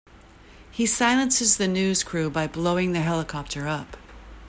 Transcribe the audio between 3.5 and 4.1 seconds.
up.